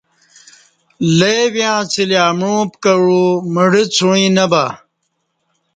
لے 1.17 1.35
ویں 1.53 1.71
اڅہ 1.79 2.03
لی 2.09 2.17
امعو 2.27 2.57
پکہ 2.71 2.93
عو 3.01 3.23
مڑہ 3.53 3.83
څوعیں 3.95 4.31
نہ 4.35 4.45
بہ 4.51 4.63